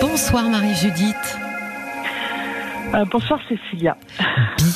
[0.00, 1.38] Bonsoir Marie-Judith.
[2.94, 3.96] Euh, bonsoir Cécilia.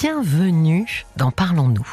[0.01, 0.87] Bienvenue
[1.17, 1.87] dans Parlons-nous.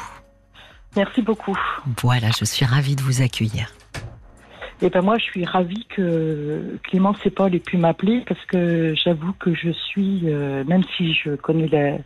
[0.96, 1.56] Merci beaucoup.
[2.02, 3.72] Voilà, je suis ravie de vous accueillir.
[4.82, 8.94] Et ben moi, je suis ravie que Clémence et Paul aient pu m'appeler parce que
[9.02, 11.98] j'avoue que je suis, euh, même si je connais la-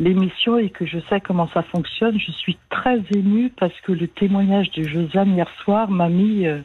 [0.00, 4.08] l'émission et que je sais comment ça fonctionne, je suis très émue parce que le
[4.08, 6.60] témoignage de Josiane hier soir m'a mis euh,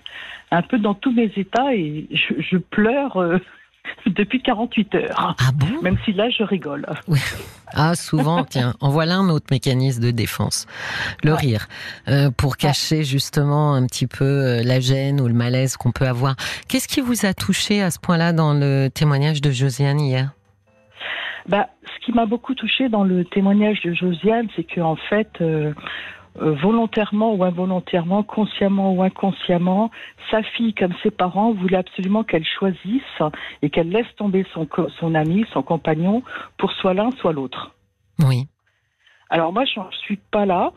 [0.52, 3.38] un peu dans tous mes états et je, je pleure euh,
[4.08, 5.36] depuis 48 heures.
[5.40, 5.82] Ah bon?
[5.82, 6.86] Même si là, je rigole.
[7.74, 10.66] Ah, souvent, tiens, en voilà un autre mécanisme de défense.
[11.24, 11.38] Le Ouais.
[11.38, 11.68] rire.
[12.08, 16.08] Euh, pour cacher justement un petit peu euh, la gêne ou le malaise qu'on peut
[16.08, 16.36] avoir.
[16.68, 20.32] Qu'est-ce qui vous a touché à ce point-là dans le témoignage de Josiane hier?
[21.48, 25.30] Bah, ce qui m'a beaucoup touché dans le témoignage de Josiane, c'est que en fait,
[25.42, 25.74] euh,
[26.38, 29.92] volontairement ou involontairement, consciemment ou inconsciemment,
[30.32, 33.02] sa fille comme ses parents voulaient absolument qu'elle choisisse
[33.62, 34.68] et qu'elle laisse tomber son,
[35.00, 36.24] son ami, son compagnon,
[36.58, 37.72] pour soit l'un, soit l'autre.
[38.20, 38.48] Oui.
[39.30, 40.72] Alors moi, je n'en suis pas là.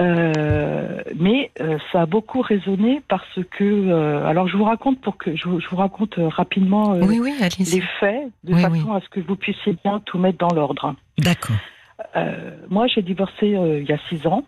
[0.00, 5.18] Euh, mais euh, ça a beaucoup résonné parce que euh, alors je vous raconte pour
[5.18, 8.62] que je vous, je vous raconte euh, rapidement euh, Oui, oui, les faits de Oui,
[8.62, 8.96] façon oui.
[8.96, 10.94] à ce que vous puissiez bien tout mettre dans l'ordre.
[11.18, 11.56] D'accord.
[12.16, 14.44] Euh, moi, j'ai divorcé euh, il y a six ans.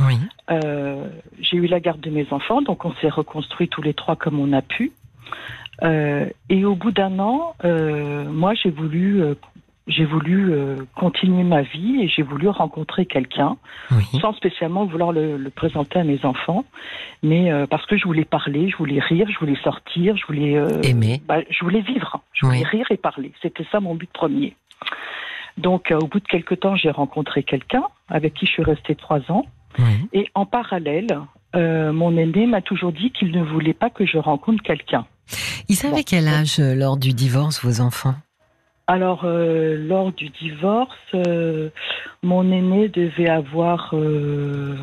[0.00, 0.18] Oui.
[0.50, 1.06] Euh,
[1.40, 4.38] j'ai eu la garde de mes enfants, donc on s'est reconstruit tous les trois comme
[4.38, 4.92] on a pu.
[6.50, 9.22] Et au bout d'un an, moi, j'ai voulu,
[9.86, 13.56] j'ai voulu euh, continuer ma vie et j'ai voulu rencontrer quelqu'un,
[13.92, 14.04] Oui.
[14.20, 16.64] sans spécialement vouloir le, le présenter à mes enfants,
[17.22, 20.56] mais euh, parce que je voulais parler, je voulais rire, je voulais sortir, je voulais
[20.56, 21.20] euh, Aimer.
[21.26, 22.64] bah, je voulais vivre, je voulais Oui.
[22.64, 23.32] rire et parler.
[23.42, 24.56] C'était ça mon but premier.
[25.56, 28.94] Donc, euh, au bout de quelques temps, j'ai rencontré quelqu'un avec qui je suis restée
[28.94, 29.46] trois ans.
[29.78, 30.08] Oui.
[30.12, 31.18] Et en parallèle,
[31.54, 35.06] euh, mon aîné m'a toujours dit qu'il ne voulait pas que je rencontre quelqu'un.
[35.68, 36.02] Ils avaient Bon.
[36.06, 38.14] quel âge euh, lors du divorce, vos enfants?
[38.86, 41.70] Alors, euh, lors du divorce, euh,
[42.22, 44.76] mon aîné devait avoir, euh,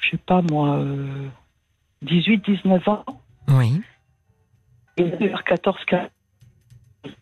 [0.00, 1.26] je sais pas moi, euh,
[2.04, 3.04] 18-19 ans.
[3.48, 3.80] Oui.
[4.98, 6.08] Et il devait avoir 14-15.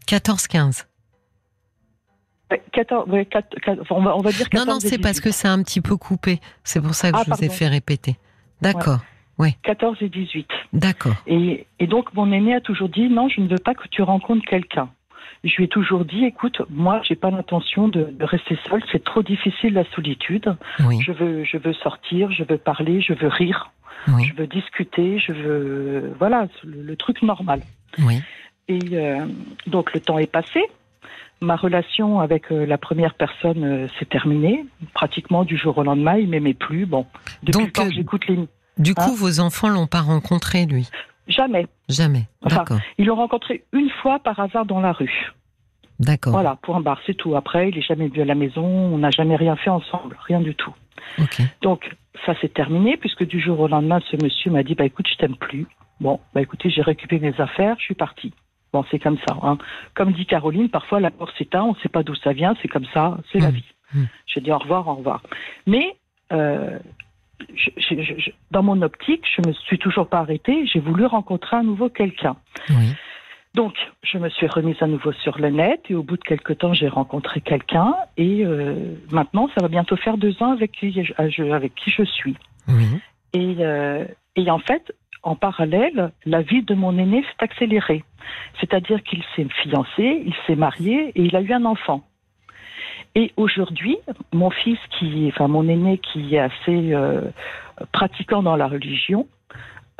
[0.06, 0.86] 14-15.
[2.50, 5.16] Ouais, 14, ouais, 4, 4, on, va, on va dire 14 Non, non, c'est parce
[5.16, 5.22] 18.
[5.24, 6.40] que c'est un petit peu coupé.
[6.64, 8.16] C'est pour ça que Ah, je vous ai fait répéter.
[8.60, 8.98] D'accord.
[9.62, 10.46] 14 et 18.
[10.74, 11.14] D'accord.
[11.26, 14.02] Et, et donc, mon aîné a toujours dit non, je ne veux pas que tu
[14.02, 14.90] rencontres quelqu'un.
[15.44, 18.82] Je lui ai toujours dit écoute, moi, j'ai pas l'intention de, de rester seule.
[18.92, 20.54] C'est trop difficile la solitude.
[20.80, 21.00] Oui.
[21.00, 23.70] Je veux, je veux sortir, je veux parler, je veux rire,
[24.08, 24.26] Oui.
[24.26, 27.62] je veux discuter, je veux, voilà, le, le truc normal.
[28.00, 28.20] Oui.
[28.68, 29.24] Et euh,
[29.66, 30.60] donc, le temps est passé.
[31.42, 34.66] Ma relation avec euh, la première personne euh, s'est terminée.
[34.92, 36.84] Pratiquement du jour au lendemain, il m'aimait plus.
[36.84, 37.06] Bon,
[37.42, 38.38] depuis Donc, le euh, j'écoute les
[38.76, 40.88] Du Hein coup, vos enfants l'ont pas rencontré, lui?
[41.28, 41.66] Jamais.
[41.88, 42.28] Jamais.
[42.42, 42.80] Enfin, D'accord.
[42.98, 45.32] Ils l'ont rencontré une fois par hasard dans la rue.
[45.98, 46.32] D'accord.
[46.32, 47.36] Voilà, point barre, c'est tout.
[47.36, 50.40] Après, il est jamais venu à la maison, on n'a jamais rien fait ensemble, rien
[50.40, 50.74] du tout.
[51.18, 51.42] Ok.
[51.62, 51.90] Donc,
[52.26, 55.16] ça s'est terminé, puisque du jour au lendemain, ce monsieur m'a dit, bah écoute, je
[55.16, 55.66] t'aime plus.
[56.00, 58.32] Bon, bah écoutez, j'ai récupéré mes affaires, je suis partie.
[58.72, 59.36] Bon, c'est comme ça.
[59.42, 59.58] Hein.
[59.94, 62.68] Comme dit Caroline, parfois la mort s'éteint, on ne sait pas d'où ça vient, c'est
[62.68, 63.54] comme ça, c'est la Mm.
[63.54, 63.64] vie.
[63.94, 64.04] Mm.
[64.26, 65.22] Je dis au revoir, au revoir.
[65.66, 65.96] Mais
[66.32, 66.78] euh,
[67.54, 71.04] je- je- je- je- dans mon optique, je me suis toujours pas arrêtée, j'ai voulu
[71.06, 72.36] rencontrer à nouveau quelqu'un.
[72.68, 72.94] Oui.
[73.54, 76.58] Donc, je me suis remise à nouveau sur le net et au bout de quelques
[76.58, 80.92] temps, j'ai rencontré quelqu'un et euh, maintenant, ça va bientôt faire deux ans avec qui
[80.92, 82.36] je, je- avec qui je suis.
[82.68, 82.84] Oui.
[83.32, 84.04] Et, euh,
[84.36, 88.04] et en fait, en parallèle, la vie de mon aîné s'est accélérée.
[88.60, 92.02] C'est-à-dire qu'il s'est fiancé, il s'est marié et il a eu un enfant.
[93.14, 93.96] Et aujourd'hui,
[94.32, 97.22] mon fils, qui, enfin mon aîné, qui est assez euh,
[97.92, 99.26] pratiquant dans la religion,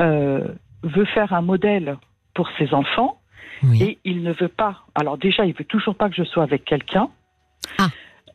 [0.00, 0.46] euh,
[0.82, 1.96] veut faire un modèle
[2.34, 3.18] pour ses enfants
[3.64, 3.82] Oui.
[3.82, 4.84] et il ne veut pas.
[4.94, 7.08] Alors déjà, il veut toujours pas que je sois avec quelqu'un.
[7.78, 7.88] Ah.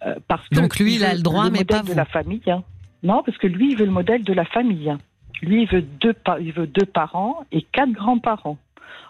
[0.06, 1.96] Euh, parce que Donc lui, il a le droit, mais modèle pas de vous.
[1.96, 2.42] la famille.
[2.52, 2.64] hein.
[3.02, 4.94] Non, parce que lui, il veut le modèle de la famille.
[5.42, 8.58] Lui, il veut deux, pa- il veut deux parents et quatre grands-parents.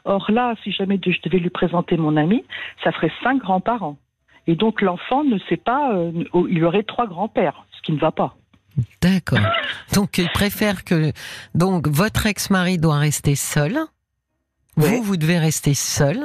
[0.05, 2.43] Or là, si jamais je devais lui présenter mon ami,
[2.83, 3.97] ça ferait cinq grands-parents.
[4.47, 6.11] Et donc l'enfant ne sait pas, euh,
[6.49, 8.35] il aurait trois grands-pères, ce qui ne va pas.
[9.01, 9.39] D'accord.
[9.93, 11.13] Donc, il préfère que.
[11.53, 13.77] Donc, votre ex-mari doit rester seul.
[14.75, 14.89] Ouais.
[14.97, 16.19] Vous, vous devez rester seul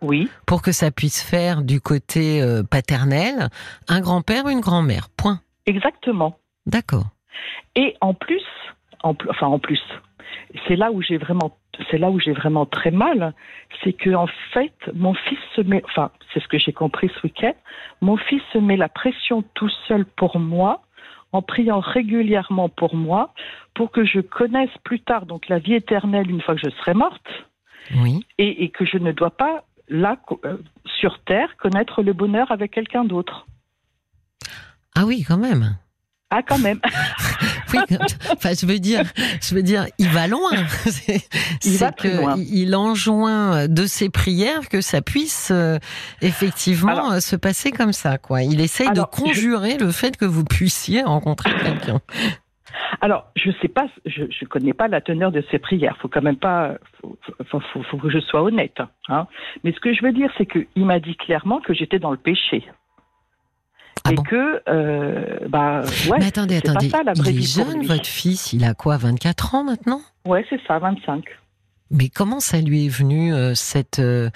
[0.00, 3.48] Oui, pour que ça puisse faire du côté euh, paternel
[3.88, 5.08] un grand-père, une grand-mère.
[5.16, 5.40] Point.
[5.66, 6.38] exactement.
[6.66, 7.06] D'accord.
[7.74, 8.42] Et en plus,
[9.02, 9.80] en, enfin en plus,
[10.66, 11.56] c'est là où j'ai vraiment,
[11.90, 13.34] c'est là où j'ai vraiment très mal,
[13.82, 17.26] c'est que en fait, mon fils se met, enfin, c'est ce que j'ai compris ce
[17.26, 17.54] week-end,
[18.00, 20.82] mon fils se met la pression tout seul pour moi,
[21.32, 23.34] en priant régulièrement pour moi,
[23.74, 26.94] pour que je connaisse plus tard donc la vie éternelle une fois que je serai
[26.94, 27.28] morte,
[27.96, 28.24] Oui.
[28.38, 30.16] et, et que je ne dois pas là,
[31.00, 33.46] sur Terre, connaître le bonheur avec quelqu'un d'autre.
[34.94, 35.76] Ah oui, quand même.
[36.30, 36.80] Ah, quand même.
[37.72, 37.78] oui,
[38.32, 39.02] enfin, je veux dire,
[39.40, 40.50] je veux dire, il va loin.
[41.64, 42.36] il va que loin.
[42.38, 45.78] Il enjoint de ses prières que ça puisse euh,
[46.22, 48.42] effectivement euh, se passer comme ça, quoi.
[48.42, 52.00] Il essaye de conjurer le fait que vous puissiez rencontrer quelqu'un.
[53.00, 55.96] Alors, je sais pas, je ne connais pas la teneur de ses prières.
[56.00, 58.80] Faut quand même pas, faut, faut, que je sois honnête.
[59.08, 59.26] Hein.
[59.62, 62.16] Mais ce que je veux dire, c'est qu'il m'a dit clairement que j'étais dans le
[62.16, 62.64] péché.
[64.04, 66.18] Ah et que, euh, bah, ouais.
[66.18, 66.88] Mais attendez, attendez.
[66.88, 68.52] Pas ça, la vraie il est jeune, votre fils.
[68.52, 70.00] Il a quoi, 24 ans maintenant?
[70.26, 71.24] Ouais, c'est ça, 25.
[71.90, 74.28] Mais comment ça lui est venu euh, cette euh,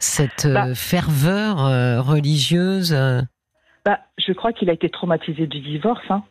[0.00, 0.74] cette bah.
[0.74, 1.56] ferveur
[2.04, 2.96] religieuse
[3.84, 6.02] bah, je crois qu'il a été traumatisé du divorce.
[6.10, 6.24] Hein.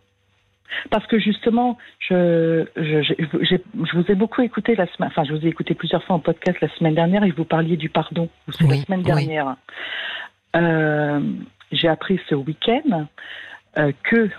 [0.90, 5.34] Parce que justement, je, je, je, je, vous ai beaucoup écouté la semaine, enfin, je
[5.34, 8.30] vous ai écouté plusieurs fois en podcast la semaine dernière et vous parliez du pardon,
[8.48, 9.56] ou c'est la semaine dernière.
[10.56, 11.22] Euh,
[11.75, 13.07] j'ai appris ce week-end
[13.77, 14.30] euh, que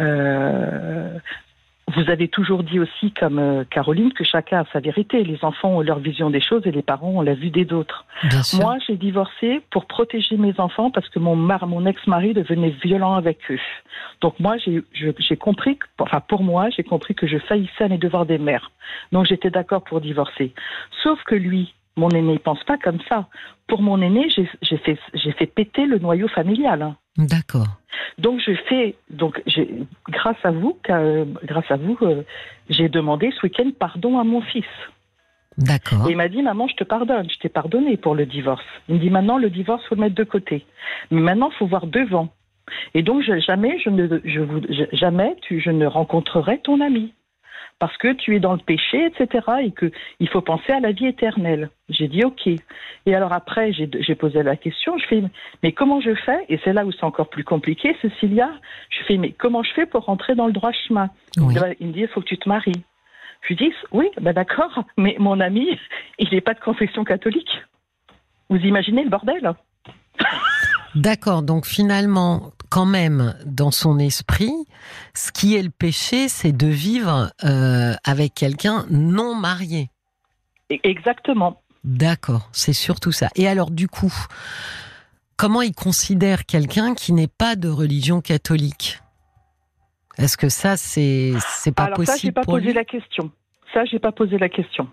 [0.00, 1.18] euh,
[1.94, 5.24] vous avez toujours dit aussi, comme euh, Caroline, que chacun a sa vérité.
[5.24, 8.06] Les enfants ont leur vision des choses et les parents ont la vue des autres.
[8.54, 13.38] Moi, j'ai divorcé pour protéger mes enfants parce que mon, mon ex-mari devenait violent avec
[13.50, 13.60] eux.
[14.20, 18.26] Donc moi, j'ai compris, enfin pour moi, j'ai compris que je faillissais à mes devoirs
[18.26, 18.70] des mères.
[19.10, 20.54] Donc j'étais d'accord pour divorcer.
[21.02, 23.28] Sauf que lui, mon aîné, il pense pas comme ça.
[23.66, 24.98] Pour mon aîné, j'ai fait,
[25.38, 26.82] fait péter le noyau familial.
[26.82, 26.96] Hein.
[27.16, 27.66] D'accord.
[28.18, 29.42] Donc je fais, donc
[30.08, 32.22] grâce à vous, grâce à vous, euh,
[32.68, 34.64] j'ai demandé ce week-end pardon à mon fils.
[35.58, 36.08] D'accord.
[36.08, 38.64] Et il m'a dit maman, je te pardonne, je t'ai pardonné pour le divorce.
[38.88, 40.64] Il me dit maintenant le divorce faut le mettre de côté,
[41.10, 42.28] mais maintenant faut voir devant.
[42.94, 47.12] Et donc jamais je ne, je, jamais tu, je ne rencontrerai ton ami
[47.82, 49.44] parce que tu es dans le péché, etc.
[49.64, 49.90] Et que
[50.20, 51.68] il faut penser à la vie éternelle.
[51.88, 52.46] J'ai dit ok.
[52.46, 54.96] Et alors après, j'ai posé la question.
[54.98, 55.20] Je fais
[55.64, 56.44] mais comment je fais?
[56.48, 58.48] Et c'est là où c'est encore plus compliqué, Cecilia.
[58.88, 61.10] Je fais mais comment je fais pour rentrer dans le droit chemin?
[61.36, 61.42] Il
[61.88, 62.84] me dit il faut que tu te maries.
[63.42, 64.84] Je lui dis oui, ben d'accord.
[64.96, 65.76] Mais mon ami,
[66.20, 67.50] il n'est pas de confession catholique.
[68.48, 69.54] Vous imaginez le bordel?
[70.94, 74.54] D'accord, donc finalement, quand même, dans son esprit,
[75.12, 79.90] ce qui est le péché, c'est de vivre euh, avec quelqu'un non marié.
[80.72, 81.60] E-, exactement.
[81.84, 83.28] D'accord, c'est surtout ça.
[83.36, 84.14] Et alors, du coup,
[85.36, 89.00] comment il considère quelqu'un qui n'est pas de religion catholique?
[90.16, 91.34] Est-ce que ça, c'est
[91.76, 93.30] pas possible ça, pas posé la question.
[93.74, 94.88] Ça, j'ai pas posé la question.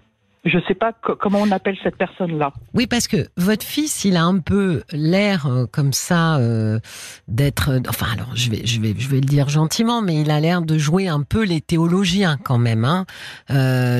[0.45, 2.53] Je ne sais pas comment on appelle cette personne-là.
[2.73, 6.79] Oui, parce que votre fils, il a un peu l'air euh, comme ça euh,
[7.27, 7.71] d'être.
[7.71, 10.39] Euh, enfin, alors je vais, je vais, je vais le dire gentiment, mais il a
[10.39, 13.05] l'air de jouer un peu les théologiens quand même, hein,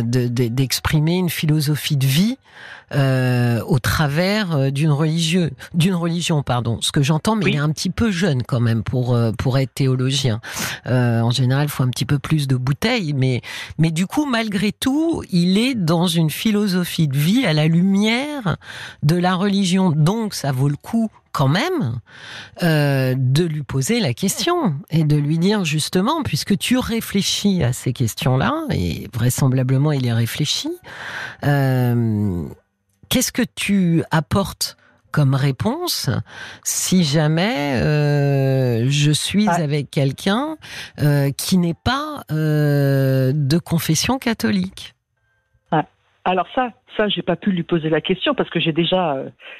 [0.03, 2.37] d'exprimer une philosophie de vie
[2.93, 6.79] euh, au travers euh, d'une religieux, d'une religion, pardon.
[6.81, 9.57] Ce que j'entends, mais il est un petit peu jeune quand même pour euh, pour
[9.57, 10.41] être théologien.
[10.87, 13.41] Euh, en général, il faut un petit peu plus de bouteilles, mais
[13.77, 18.57] mais du coup, malgré tout, il est dans une philosophie de vie à la lumière
[19.03, 19.91] de la religion.
[19.91, 21.99] Donc, ça vaut le coup quand même
[22.63, 27.73] euh, de lui poser la question et de lui dire justement, puisque tu réfléchis à
[27.73, 30.69] ces questions-là, et vraisemblablement il y réfléchi,
[31.43, 32.45] euh,
[33.09, 34.77] qu'est-ce que tu apportes
[35.11, 36.09] comme réponse
[36.63, 40.57] si jamais euh, je suis avec quelqu'un
[41.01, 44.93] euh, qui n'est pas euh, de confession catholique?
[46.25, 49.15] Alors ça, ça, j'ai pas pu lui poser la question parce que j'ai déjà,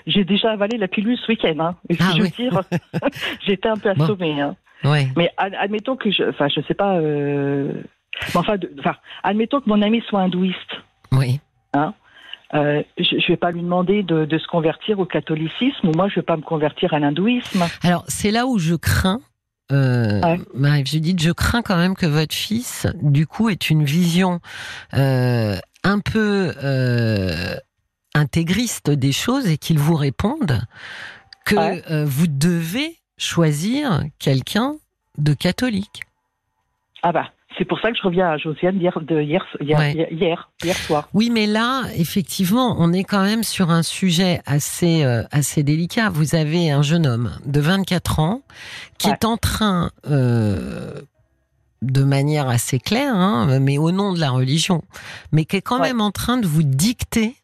[0.06, 1.56] j'ai déjà avalé la pilule ce week-end.
[1.58, 1.76] Hein.
[2.00, 2.62] Ah je veux dire,
[3.48, 4.40] j'étais un peu assommée.
[4.40, 4.56] Hein.
[4.84, 7.00] Mais admettons que je, enfin, je sais pas.
[8.36, 10.76] enfin, enfin, admettons que mon ami soit hindouiste.
[11.12, 11.40] Oui.
[11.74, 11.94] Hein
[12.54, 16.08] euh, je ne vais pas lui demander de, de, se convertir au catholicisme ou moi
[16.08, 17.66] je ne vais pas me convertir à l'hindouisme.
[17.84, 19.22] Alors c'est là où je crains.
[19.72, 20.20] Euh,
[20.56, 20.84] ouais.
[20.84, 24.40] je dis, je crains quand même que votre fils, du coup, ait une vision
[24.96, 27.56] euh, un peu euh,
[28.16, 30.62] intégriste des choses et qu'il vous réponde
[31.46, 31.56] que
[31.92, 34.76] euh, vous devez choisir quelqu'un
[35.20, 36.02] de catholique.
[37.04, 40.78] Ah bah, c'est pour ça que je reviens à Josiane hier, de hier, hier, hier,
[40.78, 41.10] soir.
[41.14, 46.10] Oui, mais là, effectivement, on est quand même sur un sujet assez, euh, assez délicat.
[46.10, 48.42] Vous avez un jeune homme de 24 ans
[48.98, 51.02] qui est en train, euh,
[51.82, 54.84] de manière assez claire, hein, mais au nom de la religion,
[55.32, 57.36] mais qui est quand même en train de vous dicter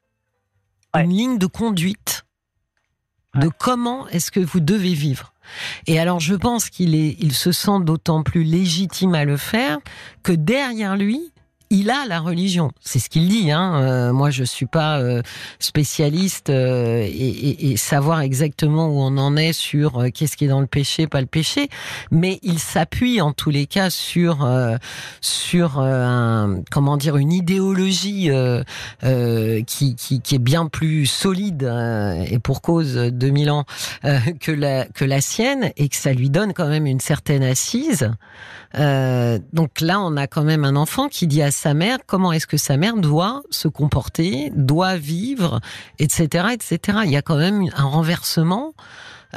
[0.94, 2.26] une ligne de conduite
[3.36, 5.34] de comment est-ce que vous devez vivre.
[5.88, 9.80] Et alors, je pense qu'il se sent d'autant plus légitime à le faire
[10.24, 11.32] que derrière lui,
[11.70, 12.72] il a la religion.
[12.82, 13.52] C'est ce qu'il dit.
[13.52, 13.82] Hein.
[13.82, 15.22] Euh, moi, je suis pas euh,
[15.60, 20.62] spécialiste euh, et, et, savoir exactement où on en est sur qu'est-ce qui est dans
[20.62, 21.70] le péché, pas le péché.
[22.12, 24.48] Mais il s'appuie en tous les cas sur
[25.22, 28.30] sur un, comment dire une idéologie
[29.68, 31.64] qui, qui, qui, est bien plus solide
[32.28, 33.66] et pour cause 2000 ans
[34.40, 38.10] que la que la sienne et que ça lui donne quand même une certaine assise.
[38.78, 42.48] Euh, donc là, on a quand même un enfant qui dit sa mère comment est-ce
[42.48, 45.60] que sa mère doit se comporter, doit vivre,
[46.00, 47.00] etc., etc.
[47.06, 48.74] Il y a quand même un renversement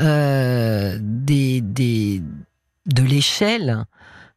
[0.01, 2.23] euh, des, des,
[2.87, 3.85] de l'échelle.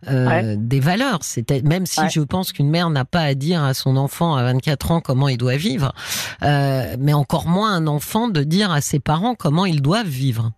[0.07, 1.19] Euh, des valeurs.
[1.21, 4.41] C'était même si je pense qu'une mère n'a pas à dire à son enfant à
[4.45, 5.93] 24 ans comment il doit vivre,
[6.41, 10.53] euh, mais encore moins un enfant de dire à ses parents comment ils doivent vivre.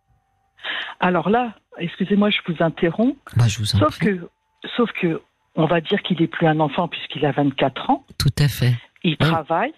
[1.02, 3.18] Alors là, excusez-moi, je vous interromps.
[3.36, 4.30] Bah, je vous sauf que,
[4.78, 5.22] sauf que,
[5.56, 8.06] on va dire qu'il n'est plus un enfant puisqu'il a 24 ans.
[8.18, 8.74] Tout à fait.
[9.04, 9.74] Il travaille,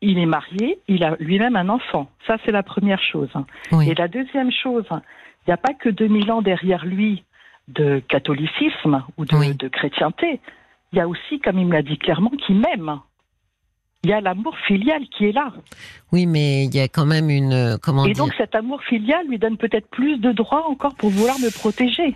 [0.00, 2.10] il est marié, il a lui-même un enfant.
[2.26, 3.30] Ça, c'est la première chose.
[3.82, 7.24] Et la deuxième chose, il n'y a pas que 2000 ans derrière lui
[7.68, 10.40] de catholicisme ou de, de chrétienté.
[10.92, 13.00] Il y a aussi, comme il me l'a dit clairement, qu'il m'aime
[14.04, 15.52] il y a l'amour filial qui est là.
[16.12, 19.26] Oui, mais il y a quand même une euh, comment Et donc cet amour filial
[19.26, 22.14] lui donne peut-être plus de droits encore pour vouloir me protéger.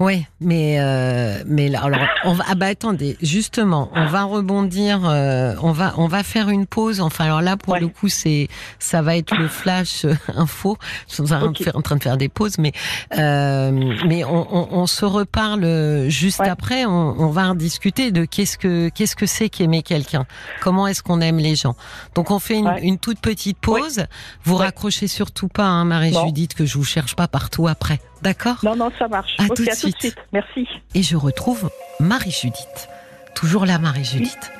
[0.00, 5.54] Oui, mais euh, mais alors on va ah bah attendez justement on va rebondir euh,
[5.62, 7.02] on va on va faire une pause.
[7.02, 10.78] Enfin alors là pour le coup c'est ça va être le flash euh, info.
[11.06, 12.72] Je suis en, en train de faire des pauses mais
[13.18, 13.70] euh,
[14.06, 16.86] mais on, on, on, se reparle juste après.
[16.86, 20.24] On, on, va en discuter de qu'est-ce que qu'est-ce que c'est qu'aimer quelqu'un.
[20.62, 21.76] Comment est-ce qu'on aime les gens.
[22.14, 24.06] Donc on fait une, une toute petite pause.
[24.44, 28.58] Vous raccrochez surtout pas hein, Marie Judith que je vous cherche pas partout après D'accord
[28.62, 29.34] Non, non, ça marche.
[29.38, 30.14] À, tout, de suite.
[30.32, 30.68] Merci.
[30.94, 32.88] Et je retrouve Marie-Judith.
[33.34, 34.52] Toujours là, Marie-Judith.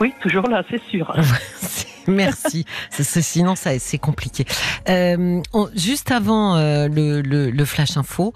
[0.00, 0.12] Oui.
[0.20, 1.14] toujours là, c'est sûr.
[2.16, 2.64] Merci.
[2.90, 4.44] sinon, ça, c'est compliqué.
[4.88, 5.40] Euh,
[5.74, 8.32] juste avant euh, le, le, flash info,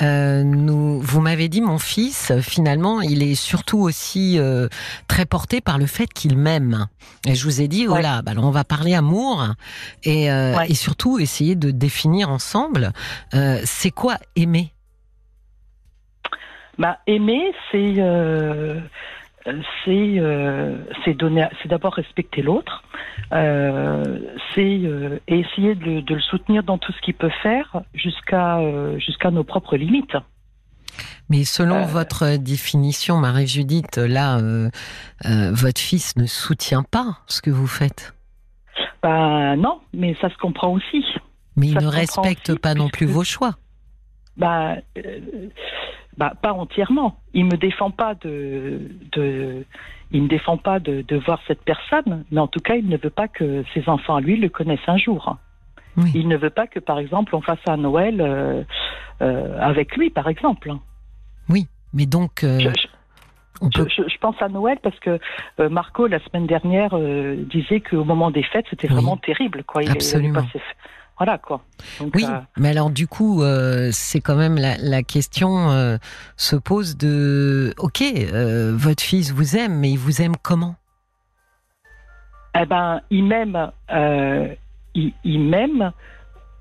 [0.00, 4.38] euh, nous, vous m'avez dit, mon fils, finalement, il est surtout aussi
[5.06, 6.86] très porté par le fait qu'il m'aime.
[7.26, 9.46] Et je vous ai dit, voilà, bah, on va parler amour
[10.04, 12.92] et, et surtout essayer de définir ensemble,
[13.64, 14.72] c'est quoi aimer?
[16.78, 17.94] Bah, aimer, c'est
[19.84, 22.82] c'est euh, c'est donner, c'est d'abord respecter l'autre,
[23.32, 24.18] euh,
[24.54, 28.60] c'est euh, essayer de, de, le soutenir dans tout ce qu'il peut faire jusqu'à
[28.98, 30.16] jusqu'à nos propres limites.
[31.30, 34.38] Mais selon votre définition, Marie-Judith, là,
[35.52, 38.14] votre fils ne soutient pas ce que vous faites.
[39.02, 41.04] Bah non, mais ça se comprend aussi.
[41.56, 43.56] Mais il ne respecte pas non plus vos choix.
[44.38, 44.76] Bah,
[46.18, 47.20] bah, pas entièrement.
[47.32, 48.80] Il me défend pas de,
[49.12, 49.64] de
[50.10, 52.96] il me défend pas de, de, voir cette personne, mais en tout cas, il ne
[52.96, 55.36] veut pas que ses enfants à lui le connaissent un jour.
[56.14, 58.62] Il ne veut pas que, par exemple, on fasse un Noël euh,
[59.20, 60.72] euh, avec lui, par exemple.
[61.48, 62.44] Oui, mais donc.
[62.44, 62.58] Euh,
[63.60, 65.18] je, je, pense à Noël parce que
[65.68, 66.96] Marco la semaine dernière
[67.50, 69.82] disait qu'au moment des fêtes c'était vraiment terrible quoi.
[69.82, 70.46] Il Absolument.
[71.18, 71.62] Voilà quoi.
[72.14, 75.98] oui, euh, mais alors du coup, euh, c'est quand même la, la question euh,
[76.36, 78.02] se pose de, ok,
[78.74, 80.76] votre fils vous aime, mais il vous aime comment?
[82.54, 83.70] Eh ben, il m'aime,
[84.94, 85.92] il, il m'aime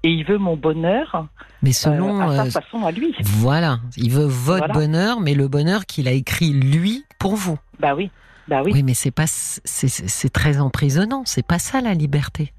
[0.03, 1.27] et il veut mon bonheur.
[1.61, 3.15] Mais selon à sa façon à lui.
[3.23, 7.57] Voilà, il veut votre bonheur, mais le bonheur qu'il a écrit lui pour vous.
[7.79, 8.11] Bah oui,
[8.47, 8.71] bah oui.
[8.73, 11.23] Oui, mais c'est pas, c'est très emprisonnant.
[11.25, 12.53] C'est pas ça la liberté.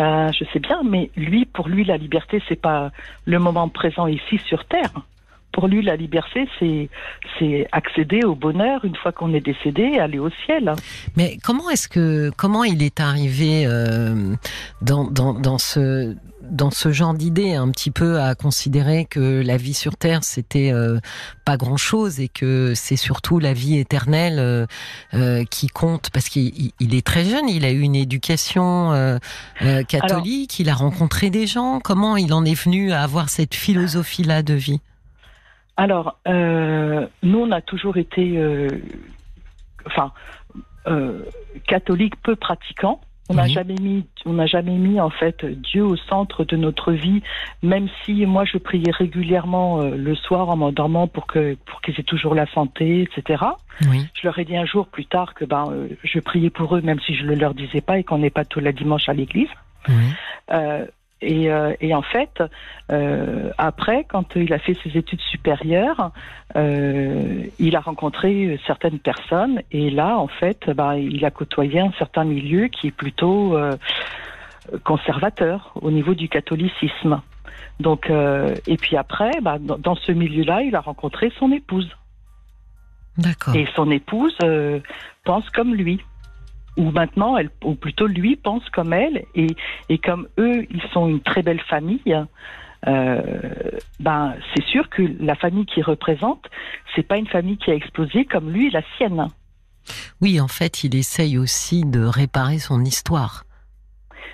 [0.00, 2.90] Euh, je sais bien, mais lui, pour lui, la liberté, c'est pas
[3.26, 4.90] le moment présent ici sur Terre.
[5.52, 6.88] Pour lui, la liberté, c'est
[7.38, 10.72] c'est accéder au bonheur une fois qu'on est décédé, aller au ciel.
[11.16, 14.34] Mais comment est-ce que comment il est arrivé euh,
[14.82, 16.16] dans, dans, dans ce
[16.50, 20.72] dans ce genre d'idée un petit peu à considérer que la vie sur Terre c'était
[20.72, 20.98] euh,
[21.44, 24.66] pas grand chose et que c'est surtout la vie éternelle euh,
[25.14, 29.18] euh, qui compte parce qu'il est très jeune, il a eu une éducation
[29.88, 31.80] catholique, il a rencontré des gens.
[31.80, 34.80] Comment il en est venu à avoir cette philosophie-là de vie?
[35.76, 38.68] Alors, nous on a toujours été,
[39.86, 40.12] enfin,
[41.66, 43.00] catholique peu pratiquant.
[43.30, 46.92] On n'a jamais mis, on n'a jamais mis en fait Dieu au centre de notre
[46.92, 47.22] vie,
[47.62, 51.98] même si moi je priais régulièrement euh, le soir en m'endormant pour que pour qu'ils
[51.98, 53.42] aient toujours la santé, etc.
[53.88, 54.06] Oui.
[54.12, 56.82] Je leur ai dit un jour plus tard que ben euh, je priais pour eux,
[56.82, 59.08] même si je ne le leur disais pas et qu'on n'est pas tout la dimanche
[59.08, 59.48] à l'église.
[59.88, 59.94] Oui.
[60.52, 60.86] Euh,
[61.20, 62.42] Et, euh, et, en fait,
[62.92, 66.10] euh, après, quand il a fait ses études supérieures,
[66.56, 71.92] euh, il a rencontré certaines personnes et là, en fait, bah, il a côtoyé un
[71.98, 73.72] certain milieu qui est plutôt euh,
[74.84, 77.20] conservateur au niveau du catholicisme.
[77.80, 81.90] Donc, euh, et puis après, bah, dans, ce milieu-là, il a rencontré son épouse.
[83.16, 83.54] D'accord.
[83.54, 84.80] Et son épouse euh,
[85.24, 86.00] pense comme lui
[86.76, 89.46] ou maintenant, elle, ou plutôt lui pense comme elle, et,
[89.88, 92.16] et comme eux, ils sont une très belle famille.
[92.86, 93.20] Euh,
[94.00, 96.44] ben, c'est sûr que la famille qu'il représente,
[96.94, 99.28] c'est pas une famille qui a explosé comme lui la sienne.
[100.20, 103.44] Oui, en fait, il essaye aussi de réparer son histoire.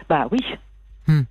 [0.09, 0.40] Bah oui.
[1.06, 1.23] Hmm.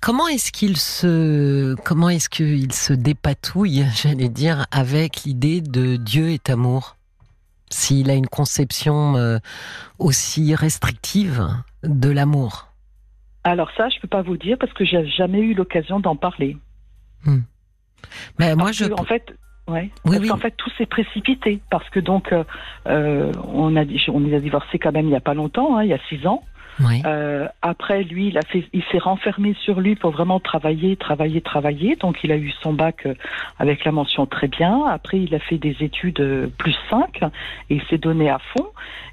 [0.00, 6.30] Comment est-ce qu'il se comment est-ce qu'il se dépatouille, j'allais dire, avec l'idée de Dieu
[6.30, 6.95] est amour?
[7.70, 9.38] S'il a une conception euh,
[9.98, 11.46] aussi restrictive
[11.82, 12.68] de l'amour
[13.44, 16.56] Alors ça, je peux pas vous dire parce que j'ai jamais eu l'occasion d'en parler.
[17.24, 17.40] Hmm.
[18.38, 19.34] Mais moi, je en fait.
[19.68, 19.90] Ouais.
[20.04, 20.28] Oui, parce oui.
[20.28, 24.92] qu'en fait, tout s'est précipité parce que donc euh, on a on a divorcé quand
[24.92, 26.44] même il y a pas longtemps, hein, il y a six ans.
[27.06, 28.34] Euh, après, lui,
[28.72, 31.96] il s'est renfermé sur lui pour vraiment travailler, travailler, travailler.
[31.96, 33.14] Donc, il a eu son bac euh,
[33.58, 34.84] avec la mention très bien.
[34.86, 37.22] Après, il a fait des études euh, plus 5
[37.70, 38.66] et il s'est donné à fond.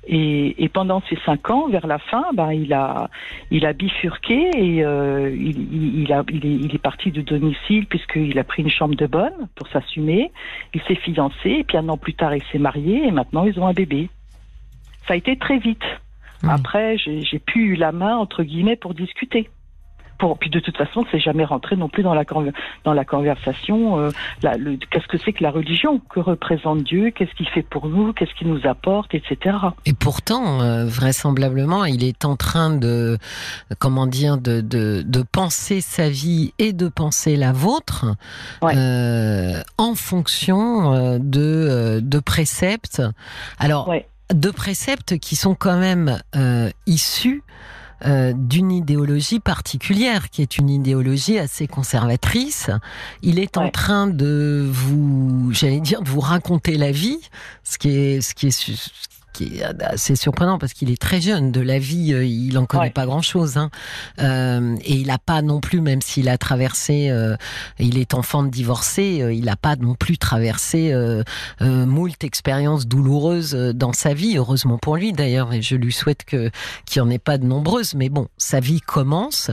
[0.06, 3.10] Et, pendant ces cinq ans, vers la fin, ben, il a,
[3.74, 9.06] bifurqué et il, est, il est parti de domicile puisqu'il a pris une chambre de
[9.06, 10.32] bonne pour s'assumer.
[10.74, 13.58] Il s'est fiancé et puis un an plus tard, il s'est marié et maintenant ils
[13.60, 14.10] ont un bébé.
[15.08, 15.86] Ça a été très vite.
[16.44, 16.50] Mmh.
[16.50, 19.50] Après, j'ai plus eu la main entre guillemets pour discuter.
[20.20, 22.24] Pour, puis de toute façon, c'est jamais rentré non plus dans la
[22.84, 23.98] dans la conversation.
[23.98, 24.10] Euh,
[24.92, 26.00] qu'est-ce que c'est que la religion?
[26.00, 27.10] Que représente Dieu?
[27.10, 28.14] Qu'est-ce qu'il fait pour nous?
[28.14, 29.58] Qu'est-ce qu'il nous apporte, etc.
[29.86, 33.18] Et pourtant, euh, vraisemblablement, il est en train de
[33.80, 38.06] comment dire de, de, de penser sa vie et de penser la vôtre
[38.62, 38.74] ouais.
[38.78, 43.02] euh, en fonction de de préceptes.
[43.58, 43.88] Alors.
[43.88, 47.44] Ouais de préceptes qui sont quand même euh, issus
[48.06, 52.70] euh, d'une idéologie particulière, qui est une idéologie assez conservatrice.
[53.22, 53.64] Il est ouais.
[53.64, 57.20] en train de vous, j'allais dire, de vous raconter la vie,
[57.64, 58.92] ce qui est, ce qui est,
[59.34, 61.52] qui est assez surprenant parce qu'il est très jeune.
[61.52, 62.90] De la vie, euh, il en connaît ouais.
[62.92, 63.58] pas grand-chose.
[63.58, 63.70] Hein.
[64.20, 67.36] Euh, et il n'a pas non plus, même s'il a traversé, euh,
[67.80, 71.24] il est enfant de divorcé, euh, il n'a pas non plus traversé euh,
[71.60, 74.38] moult expériences douloureuses dans sa vie.
[74.38, 76.50] Heureusement pour lui d'ailleurs, et je lui souhaite que
[76.86, 77.96] qu'il n'y en ait pas de nombreuses.
[77.96, 79.50] Mais bon, sa vie commence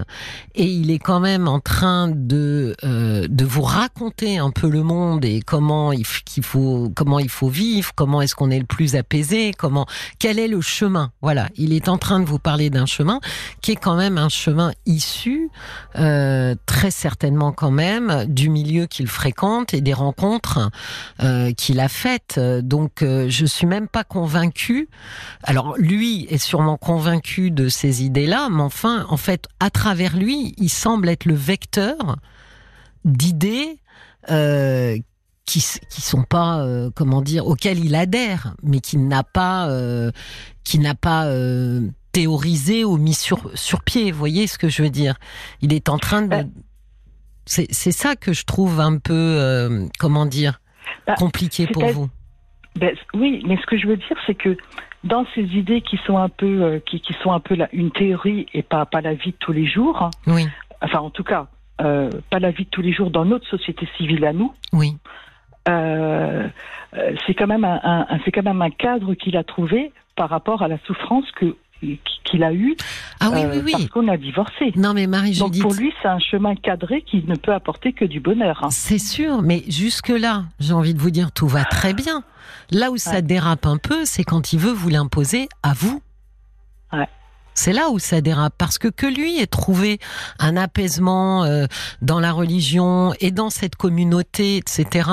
[0.55, 5.25] et il est quand même en train de de vous raconter un peu le monde
[5.25, 8.97] et comment il qu'il faut comment il faut vivre, comment est-ce qu'on est le plus
[8.97, 9.70] apaisé, comment
[10.19, 11.13] Quel est le chemin?
[11.23, 13.21] Voilà, il est en train de vous parler d'un chemin
[13.63, 15.51] qui est quand même un chemin issu,
[15.97, 20.71] euh, très certainement quand même, du milieu qu'il fréquente et des rencontres
[21.23, 22.39] euh, qu'il a faites.
[22.39, 24.89] Donc, euh, je suis même pas convaincue.
[25.43, 30.55] Alors, lui est sûrement convaincu de ces idées-là, mais enfin, en fait, à travers lui,
[30.59, 32.17] il semble être le vecteur
[33.05, 33.79] d'idées
[35.51, 40.11] qui qui sont pas euh, comment dire auxquels il adhère mais qui n'a pas euh,
[40.65, 41.81] qui n'a pas euh,
[42.13, 44.13] théorisé ou mis sur sur pied.
[44.13, 45.15] Vous voyez ce que je veux dire?
[45.61, 46.47] Il est en train de
[47.47, 50.61] c'est c'est ça que je trouve un peu comment dire
[51.07, 52.09] bah, compliqué pour vous.
[52.77, 54.57] Ben, oui mais ce que je veux dire c'est que
[55.05, 57.91] dans ces idées qui sont un peu euh, qui, qui sont un peu la, une
[57.91, 60.47] théorie et pas pas la vie de tous les jours hein, oui.
[60.83, 61.49] enfin en tout cas
[61.81, 64.97] euh, pas la vie de tous les jours dans notre société civile à nous oui
[65.69, 66.49] euh,
[67.27, 70.63] c'est quand même un, un c'est quand même un cadre qu'il a trouvé par rapport
[70.63, 71.57] à la souffrance que
[72.25, 72.77] qu'il a eu
[73.21, 73.73] ah oui, oui, oui.
[73.73, 74.73] parce qu'on a divorcé.
[74.77, 78.05] Non mais Marie Donc pour lui c'est un chemin cadré qui ne peut apporter que
[78.05, 78.61] du bonheur.
[78.63, 78.69] Hein.
[78.71, 82.23] C'est sûr, mais jusque là, j'ai envie de vous dire tout va très bien.
[82.71, 86.03] Là où ça dérape un peu, c'est quand il veut vous l'imposer à vous.
[87.55, 89.99] C'est là où ça dérape, parce que que lui ait trouvé
[90.39, 91.67] un apaisement euh,
[92.01, 95.09] dans la religion et dans cette communauté, etc.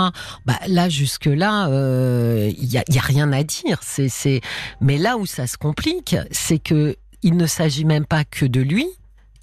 [0.46, 3.80] Bah là jusque là, il euh, y, a, y a rien à dire.
[3.82, 4.42] C'est c'est.
[4.82, 8.62] Mais là où ça se complique, c'est que il ne s'agit même pas que de
[8.62, 8.88] lui.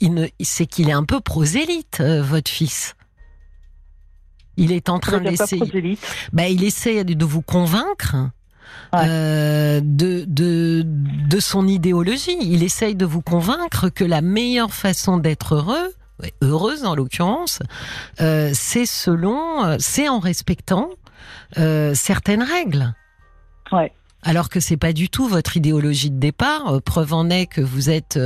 [0.00, 2.94] Il ne, c'est qu'il est un peu prosélyte, euh, votre fils.
[4.57, 5.98] Il est en train d'essayer.
[6.33, 8.16] Bah, il essaie de vous convaincre.
[8.92, 9.00] Ouais.
[9.08, 12.37] Euh, de, de, de son idéologie.
[12.40, 15.94] Il essaye de vous convaincre que la meilleure façon d'être heureux,
[16.42, 17.58] heureuse en l'occurrence,
[18.20, 20.90] euh, c'est selon, c'est en respectant
[21.58, 22.94] euh, certaines règles.
[23.72, 23.92] Ouais.
[24.22, 26.80] alors que c'est pas du tout votre idéologie de départ.
[26.82, 28.18] Preuve en est que vous êtes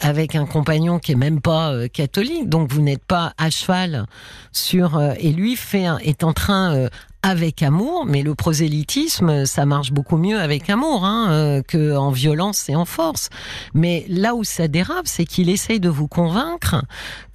[0.00, 4.06] avec un compagnon qui est même pas catholique, donc vous n'êtes pas à cheval
[4.52, 6.88] sur et lui fait est en train
[7.22, 12.68] avec amour, mais le prosélytisme, ça marche beaucoup mieux avec amour hein, que en violence
[12.68, 13.28] et en force.
[13.74, 16.84] Mais là où ça dérape, c'est qu'il essaye de vous convaincre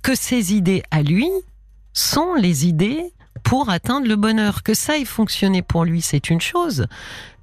[0.02, 1.30] que ses idées à lui
[1.94, 4.64] sont les idées pour atteindre le bonheur.
[4.64, 6.88] Que ça ait fonctionné pour lui, c'est une chose,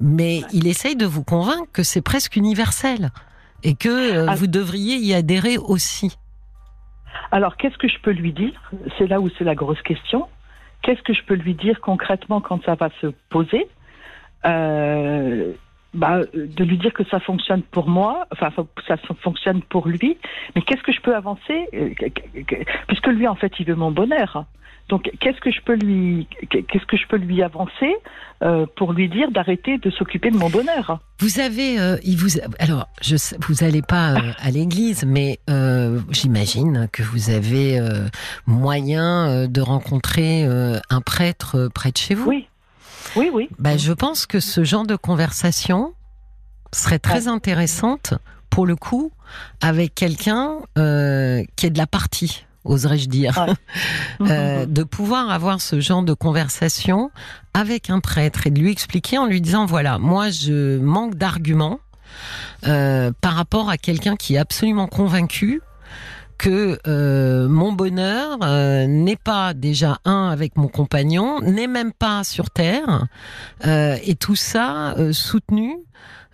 [0.01, 3.11] mais il essaye de vous convaincre que c'est presque universel
[3.63, 4.35] et que euh, ah.
[4.35, 6.17] vous devriez y adhérer aussi.
[7.33, 8.73] Alors, qu'est-ce que je peux lui dire?
[8.99, 10.27] C'est là où c'est la grosse question.
[10.83, 13.69] Qu'est-ce que je peux lui dire concrètement quand ça va se poser?
[14.47, 15.53] Euh,
[15.95, 18.51] bah, de lui dire que ça fonctionne pour moi, enfin
[18.87, 20.17] ça fonctionne pour lui,
[20.55, 21.91] mais qu'est-ce que je peux avancer euh,
[22.87, 24.47] Puisque lui en fait il veut mon bonheur.
[24.91, 27.95] Donc, qu'est-ce que je peux lui, qu'est-ce que je peux lui avancer
[28.43, 30.99] euh, pour lui dire d'arrêter de s'occuper de mon bonheur?
[31.21, 33.15] Vous avez, euh, il vous, alors, je,
[33.47, 35.39] vous n'allez pas euh, à l'église, mais
[36.11, 37.81] j'imagine que vous avez
[38.47, 42.29] moyen de rencontrer un prêtre près de chez vous.
[42.29, 42.49] Oui,
[43.17, 43.49] oui, oui.
[43.59, 45.95] Ben, je pense que ce genre de conversation
[46.73, 48.15] serait très intéressante
[48.49, 49.13] pour le coup
[49.61, 53.47] avec quelqu'un qui est de la partie oserais-je dire,
[54.21, 57.11] euh, de pouvoir avoir ce genre de conversation
[57.55, 61.81] avec un prêtre et de lui expliquer en lui disant voilà, moi je manque d'arguments
[62.67, 65.63] euh, par rapport à quelqu'un qui est absolument convaincu
[66.41, 68.39] que euh, mon bonheur
[68.89, 73.07] n'est pas déjà un avec mon compagnon, n'est même pas sur terre,
[73.65, 75.77] et tout ça soutenu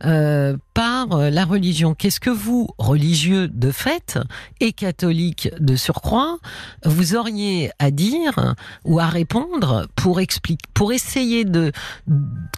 [0.04, 1.94] euh, par euh, la religion.
[1.94, 4.18] Qu'est-ce que vous, religieux de fait
[4.60, 6.36] et catholiques de surcroît,
[6.84, 11.72] vous auriez à dire ou à répondre pour expliquer, pour essayer de,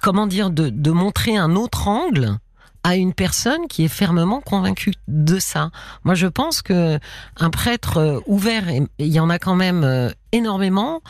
[0.02, 2.38] comment dire, de, de montrer un autre angle
[2.84, 5.70] à une personne qui est fermement convaincue de ça.
[6.04, 6.98] Moi, je pense que
[7.36, 11.00] un prêtre euh, ouvert, et il y en a quand même énormément,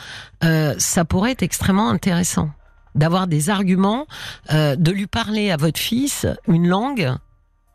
[0.43, 2.49] euh, ça pourrait être extrêmement intéressant
[2.95, 4.07] d'avoir des arguments,
[4.51, 7.13] euh, de lui parler à votre fils une langue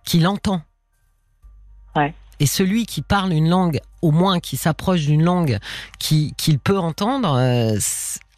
[0.04, 0.62] qu'il entend.
[2.40, 5.58] Et celui qui parle une langue, au moins qui s'approche d'une langue
[5.98, 7.78] qu'il peut entendre, euh,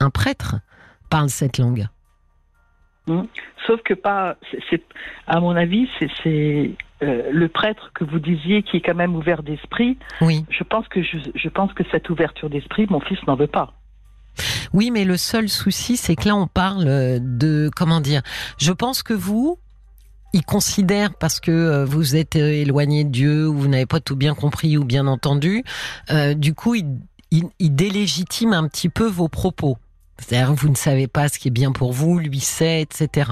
[0.01, 0.57] un prêtre
[1.09, 1.89] parle cette langue.
[3.07, 3.23] Mmh.
[3.67, 4.37] Sauf que pas,
[4.71, 4.83] c'est,
[5.27, 6.71] à mon avis, c'est
[7.03, 9.97] euh, le prêtre que vous disiez qui est quand même ouvert d'esprit.
[10.21, 10.45] Oui.
[10.51, 13.75] Je pense que je pense que cette ouverture d'esprit, mon fils n'en veut pas.
[14.73, 16.85] Oui, mais le seul souci, c'est que là, on parle
[17.21, 18.23] de, comment dire,
[18.59, 19.59] je pense que vous,
[20.33, 24.01] il considère parce que euh, vous êtes euh, éloigné de Dieu ou vous n'avez pas
[24.01, 25.65] tout bien compris ou bien entendu,
[26.11, 26.87] euh, du coup, il,
[27.31, 29.79] il, délégitime un petit peu vos propos.
[30.19, 33.31] C'est-à-dire vous ne savez pas ce qui est bien pour vous, lui sait, etc.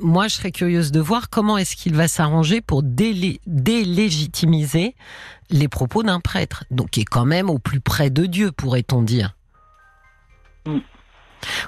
[0.00, 4.94] moi, je serais curieuse de voir comment est-ce qu'il va s'arranger pour délégitimiser
[5.50, 9.02] les propos d'un prêtre, donc qui est quand même au plus près de Dieu, pourrait-on
[9.02, 9.34] dire.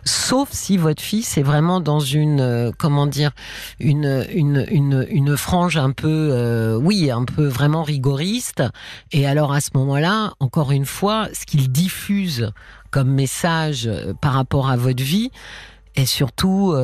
[0.05, 3.33] Sauf si votre fils est vraiment dans une, euh, comment dire,
[3.81, 8.63] une, une, une, une frange un peu, euh, oui, un peu vraiment rigoriste.
[9.13, 12.53] Et alors à ce moment-là, encore une fois, ce qu'il diffuse
[12.91, 15.31] comme message euh, par rapport à votre vie
[15.95, 16.75] est surtout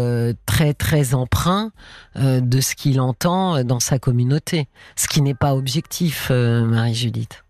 [0.47, 1.71] très très emprunt
[2.17, 7.42] de ce qu'il entend dans sa communauté, ce qui n'est pas objectif, Marie-Judith.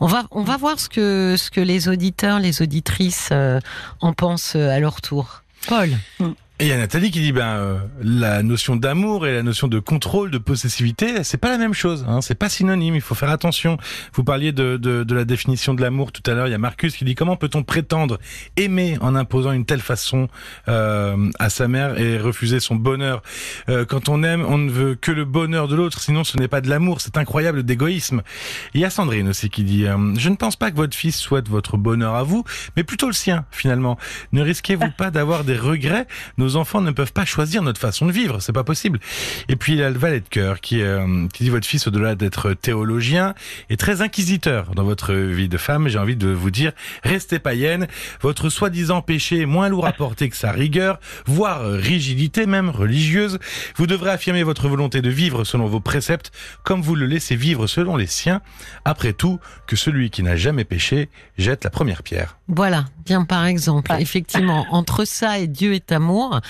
[0.00, 3.60] On va, on va voir ce que, ce que les auditeurs, les auditrices euh,
[4.00, 5.42] en pensent euh, à leur tour.
[5.68, 5.90] Paul.
[6.18, 6.32] Mm.
[6.58, 9.68] Et il y a Nathalie qui dit ben euh, la notion d'amour et la notion
[9.68, 12.06] de contrôle, de possessivité, c'est pas la même chose.
[12.08, 12.94] Hein, c'est pas synonyme.
[12.94, 13.76] Il faut faire attention.
[14.14, 16.46] Vous parliez de, de, de la définition de l'amour tout à l'heure.
[16.48, 18.18] Il y a Marcus qui dit comment peut-on prétendre
[18.56, 20.28] aimer en imposant une telle façon
[20.68, 23.22] euh, à sa mère et refuser son bonheur?
[23.68, 26.00] Euh, quand on aime, on ne veut que le bonheur de l'autre.
[26.00, 27.02] Sinon, ce n'est pas de l'amour.
[27.02, 28.22] C'est incroyable d'égoïsme.
[28.72, 31.50] Il y a Sandrine aussi qui dit je ne pense pas que votre fils souhaite
[31.50, 32.44] votre bonheur à vous,
[32.78, 33.98] mais plutôt le sien finalement.
[34.32, 36.06] Ne risquez-vous pas d'avoir des regrets
[36.38, 39.00] nos enfants ne peuvent pas choisir notre façon de vivre, c'est pas possible.
[39.48, 41.88] Et puis il y a le valet de cœur qui, euh, qui dit votre fils
[41.88, 43.34] au-delà d'être théologien
[43.70, 45.88] est très inquisiteur dans votre vie de femme.
[45.88, 46.70] J'ai envie de vous dire
[47.02, 47.88] restez païenne.
[48.20, 53.38] Votre soi-disant péché est moins lourd à porter que sa rigueur, voire rigidité même religieuse.
[53.76, 56.30] Vous devrez affirmer votre volonté de vivre selon vos préceptes,
[56.62, 58.42] comme vous le laissez vivre selon les siens.
[58.84, 62.38] Après tout, que celui qui n'a jamais péché jette la première pierre.
[62.48, 66.40] Voilà, bien par exemple, effectivement, entre ça et Dieu est amour,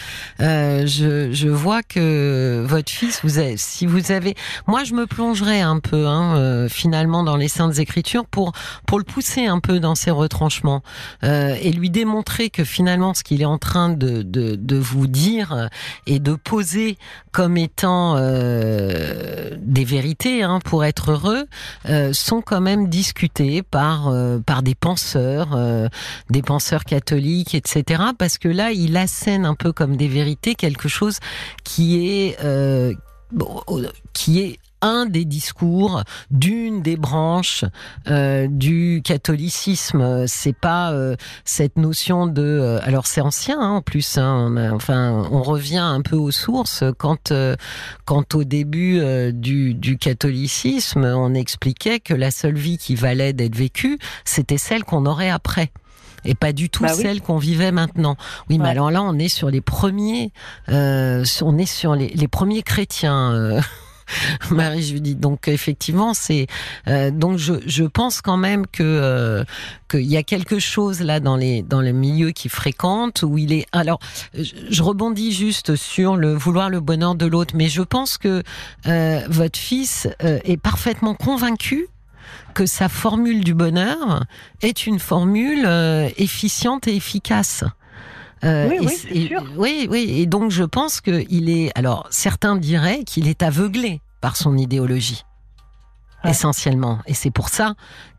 [0.40, 4.34] euh, je, je vois que votre fils, vous avez, si vous avez,
[4.66, 8.52] moi je me plongerai un peu hein, euh, finalement dans les saintes écritures pour
[8.86, 10.82] pour le pousser un peu dans ses retranchements
[11.24, 15.06] euh, et lui démontrer que finalement ce qu'il est en train de, de, de vous
[15.06, 15.70] dire
[16.06, 16.98] et de poser
[17.32, 21.46] comme étant euh, des vérités hein, pour être heureux
[21.88, 24.12] euh, sont quand même discutés par
[24.44, 25.54] par des penseurs
[25.85, 25.85] euh,
[26.30, 28.02] des penseurs catholiques, etc.
[28.18, 31.18] Parce que là, il assène un peu comme des vérités quelque chose
[31.64, 32.94] qui est euh,
[34.12, 37.64] qui est un des discours d'une des branches
[38.08, 40.26] euh, du catholicisme.
[40.26, 42.42] C'est pas euh, cette notion de.
[42.42, 44.18] Euh, alors c'est ancien hein, en plus.
[44.18, 47.32] Hein, enfin, on revient un peu aux sources quand,
[48.04, 49.00] quand au début
[49.32, 54.84] du, du catholicisme, on expliquait que la seule vie qui valait d'être vécue, c'était celle
[54.84, 55.70] qu'on aurait après
[56.26, 58.16] et pas du tout bah celle qu'on vivait maintenant.
[58.50, 60.32] Oui, mais alors là, on est sur les premiers,
[60.68, 63.32] euh, on est sur les, les premiers chrétiens.
[63.32, 63.60] Euh.
[64.50, 65.20] Marie-Judith.
[65.20, 66.46] Donc effectivement, c'est
[66.88, 69.44] euh, donc je, je pense quand même que euh,
[69.88, 73.52] qu'il y a quelque chose là dans les dans les milieux qui fréquentent où il
[73.52, 73.66] est.
[73.72, 73.98] Alors,
[74.34, 78.42] je, rebondis juste sur le vouloir le bonheur de l'autre, mais je pense que
[78.86, 81.88] euh, votre fils euh, est parfaitement convaincu
[82.54, 84.24] que sa formule du bonheur
[84.62, 85.68] est une formule
[86.16, 87.64] efficiente et efficace.
[88.44, 88.78] Euh, oui,
[89.10, 89.44] oui, sûr.
[89.56, 91.72] oui, oui, et donc je pense qu'il est.
[91.76, 95.24] Alors, certains diraient qu'il est aveuglé par son idéologie
[96.24, 96.98] essentiellement.
[97.06, 97.74] Et c'est pour ça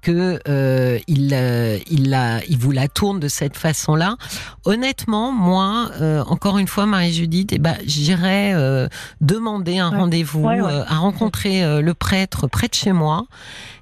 [0.08, 4.16] que euh, il, euh, il, la, il vous la tourne de cette façon-là.
[4.64, 8.88] Honnêtement, moi, euh, encore une fois, Marie-Judith, eh ben, j'irais euh,
[9.20, 13.26] demander un rendez-vous, à rencontrer le prêtre près de chez moi.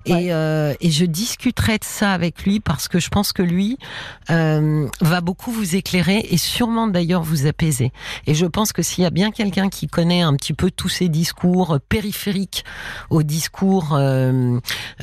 [0.07, 3.77] Et, et, je discuterai de ça avec lui parce que je pense que lui
[4.29, 7.91] va beaucoup vous éclairer et sûrement d'ailleurs vous apaiser.
[8.27, 10.89] Et je pense que s'il y a bien quelqu'un qui connaît un petit peu tous
[10.89, 12.63] ces discours périphériques
[13.09, 13.97] au discours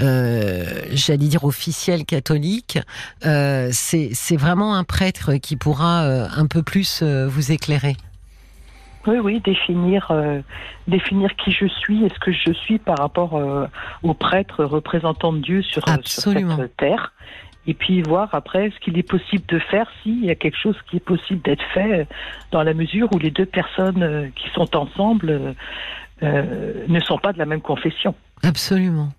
[0.00, 0.72] euh,
[1.12, 2.78] j'allais dire officiel catholique,
[3.26, 7.96] euh, c'est vraiment un prêtre qui pourra un peu plus vous éclairer.
[9.06, 10.12] Oui, oui, définir,
[10.86, 13.40] définir qui je suis et ce que je suis par rapport
[14.02, 17.12] au prêtre représentant de Dieu sur, sur, cette terre.
[17.66, 20.76] Et puis voir après ce qu'il est possible de faire s'il y a quelque chose
[20.88, 22.08] qui est possible d'être fait
[22.50, 25.54] dans la mesure où les deux personnes qui sont ensemble
[26.22, 28.14] ne sont pas de la même confession.
[28.42, 29.10] Absolument.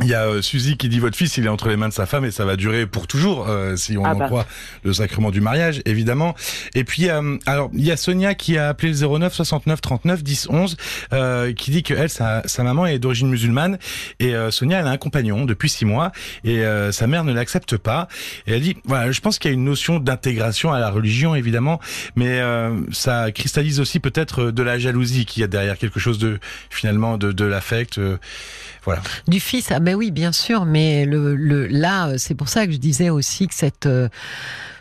[0.00, 1.92] Il y a euh, Suzy qui dit votre fils il est entre les mains de
[1.92, 4.26] sa femme et ça va durer pour toujours euh, si on ah en bah.
[4.26, 4.46] croit
[4.84, 6.34] le sacrement du mariage évidemment.
[6.74, 10.22] Et puis euh, alors il y a Sonia qui a appelé le 09 69 39
[10.22, 10.76] 10 11
[11.56, 13.78] qui dit que elle sa, sa maman est d'origine musulmane
[14.18, 16.12] et Sonia elle a un compagnon depuis six mois
[16.44, 18.08] et sa mère ne l'accepte pas
[18.46, 21.34] et elle dit voilà je pense qu'il y a une notion d'intégration à la religion
[21.34, 21.80] évidemment
[22.16, 22.40] mais
[22.92, 26.38] ça cristallise aussi peut-être de la jalousie qui y a derrière quelque chose de
[26.70, 28.00] finalement de, de l'affect
[28.84, 29.02] voilà.
[29.28, 32.72] Du fils, ah ben oui, bien sûr, mais le, le là, c'est pour ça que
[32.72, 34.08] je disais aussi que cette euh,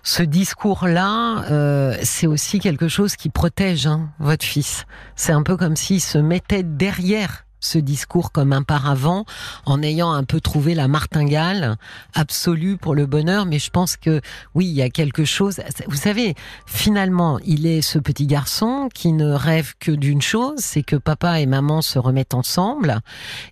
[0.03, 4.85] ce discours-là, euh, c'est aussi quelque chose qui protège hein, votre fils.
[5.15, 9.25] C'est un peu comme s'il se mettait derrière ce discours comme un paravent
[9.65, 11.77] en ayant un peu trouvé la martingale
[12.13, 13.45] absolue pour le bonheur.
[13.45, 14.19] Mais je pense que
[14.53, 15.61] oui, il y a quelque chose.
[15.87, 20.83] Vous savez, finalement, il est ce petit garçon qui ne rêve que d'une chose, c'est
[20.83, 22.99] que papa et maman se remettent ensemble.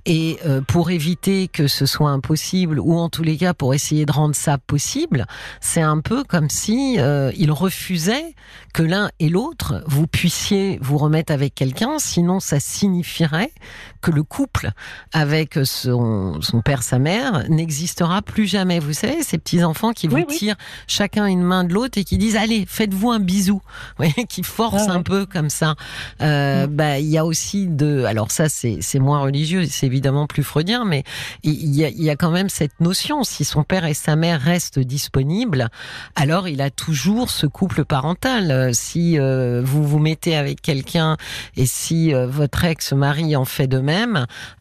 [0.05, 4.05] Et euh, pour éviter que ce soit impossible, ou en tous les cas pour essayer
[4.05, 5.25] de rendre ça possible,
[5.61, 8.35] c'est un peu comme si euh, il refusait
[8.73, 13.51] que l'un et l'autre vous puissiez vous remettre avec quelqu'un, sinon ça signifierait
[14.01, 14.71] que le couple
[15.13, 18.79] avec son, son père, sa mère, n'existera plus jamais.
[18.79, 20.55] Vous savez, ces petits enfants qui vous tirent
[20.88, 23.62] chacun une main de l'autre et qui disent allez, faites-vous un bisou,
[24.29, 25.75] qui forcent un peu comme ça.
[26.21, 26.75] Euh, mm.
[26.75, 30.43] Bah, il y a aussi de, alors ça c'est c'est moins religieux, c'est évidemment plus
[30.43, 31.03] freudien, mais
[31.43, 33.23] il y a, il y a quand même cette notion.
[33.23, 35.69] Si son père et sa mère restent disponibles,
[36.15, 38.73] alors il a toujours ce couple parental.
[38.73, 41.17] Si euh, vous vous mettez avec quelqu'un
[41.55, 43.88] et si euh, votre ex-mari en fait de même,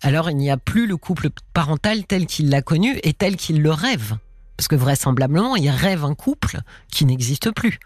[0.03, 3.62] alors il n'y a plus le couple parental tel qu'il l'a connu et tel qu'il
[3.62, 4.17] le rêve.
[4.57, 6.59] Parce que vraisemblablement, il rêve un couple
[6.91, 7.79] qui n'existe plus.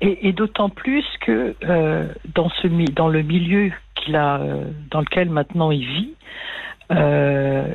[0.00, 5.28] Et, d'autant plus que euh, dans, ce, dans le milieu qu'il a, euh, dans lequel
[5.28, 6.14] maintenant il vit,
[6.92, 7.74] euh,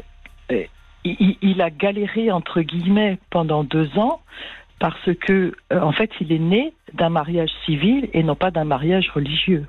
[1.03, 4.21] il, a galéré entre guillemets pendant deux ans
[4.79, 9.09] parce que, en fait, il est né d'un mariage civil et non pas d'un mariage
[9.13, 9.65] religieux.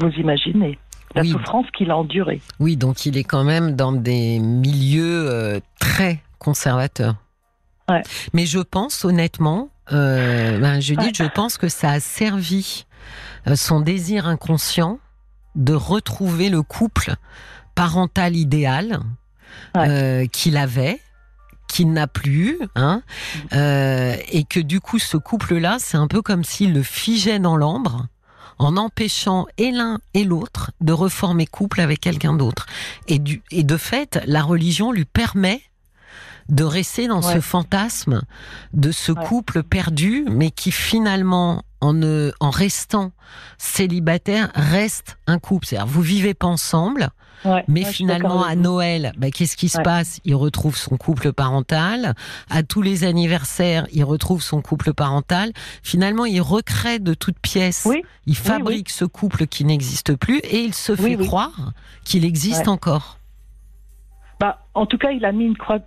[0.00, 0.78] Vous imaginez
[1.14, 2.40] la souffrance qu'il a endurée.
[2.60, 7.16] Oui, donc il est quand même dans des milieux euh, très conservateurs.
[8.34, 12.84] Mais je pense honnêtement, euh, ben, Judith, je pense que ça a servi
[13.46, 14.98] euh, son désir inconscient
[15.54, 17.14] de retrouver le couple
[17.74, 19.00] parental idéal
[19.76, 21.00] euh, qu'il avait
[21.68, 23.02] qu'il n'a plus, hein,
[23.52, 27.56] euh, et que du coup ce couple-là, c'est un peu comme s'il le figeait dans
[27.58, 28.06] l'ambre,
[28.58, 32.66] en empêchant et l'un et l'autre de reformer couple avec quelqu'un d'autre.
[33.06, 35.62] Et, et de fait, la religion lui permet
[36.48, 38.22] de rester dans ce fantasme
[38.72, 43.12] de ce couple perdu, mais qui finalement, en, ne, en restant
[43.58, 45.66] célibataire, reste un couple.
[45.66, 47.10] C'est-à-dire, vous vivez pas ensemble,
[47.68, 50.20] mais finalement, à Noël, bah, qu'est-ce qui se passe?
[50.24, 52.14] Il retrouve son couple parental.
[52.50, 55.52] À tous les anniversaires, il retrouve son couple parental.
[55.82, 57.86] Finalement, il recrée de toutes pièces.
[58.26, 61.72] Il fabrique ce couple qui n'existe plus et il se fait croire
[62.04, 63.18] qu'il existe encore.
[64.40, 65.78] Bah, en tout cas, il a mis une croix.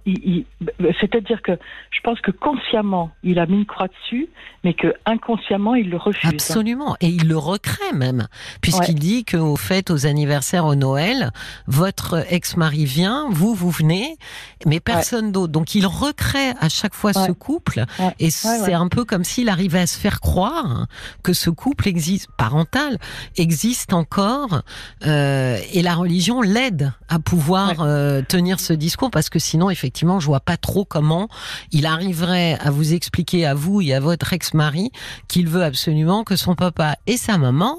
[1.00, 1.54] C'est-à-dire que
[1.92, 4.28] je pense que consciemment, il a mis une croix dessus,
[4.64, 6.30] mais que inconsciemment, il le refuse.
[6.30, 8.28] Absolument, et il le recrée même,
[8.62, 11.32] puisqu'il dit qu'au fait, aux anniversaires, au Noël,
[11.68, 14.18] votre ex-mari vient, vous, vous venez,
[14.66, 15.54] mais personne d'autre.
[15.54, 17.86] Donc, il recrée à chaque fois ce couple,
[18.20, 20.88] et c'est un peu comme s'il arrivait à se faire croire
[21.24, 22.98] que ce couple existe, parental,
[23.38, 24.64] existe encore,
[25.06, 30.20] euh, et la religion l'aide à pouvoir euh, tenir ce discours parce que sinon, effectivement,
[30.20, 31.30] je vois pas trop comment
[31.72, 34.92] il arriverait à vous expliquer à vous et à votre ex-mari
[35.30, 37.78] qu'il veut absolument que son papa et sa maman